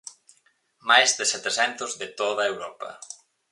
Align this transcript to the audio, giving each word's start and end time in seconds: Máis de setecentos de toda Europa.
Máis 0.89 1.09
de 1.17 1.25
setecentos 1.33 1.91
de 1.99 2.07
toda 2.19 2.43
Europa. 2.51 2.89